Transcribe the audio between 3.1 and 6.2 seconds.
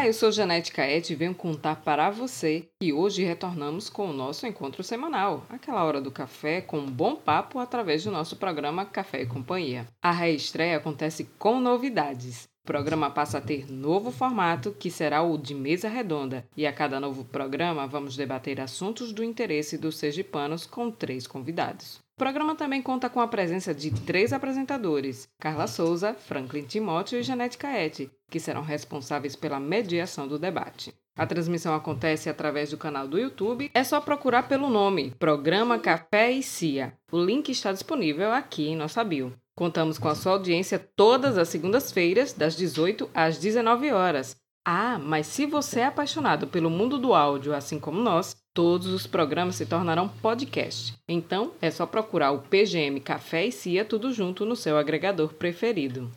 retornamos com o nosso encontro semanal, aquela hora do